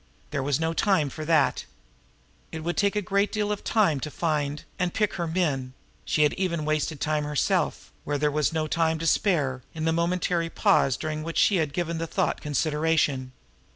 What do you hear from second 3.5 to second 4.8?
of time to find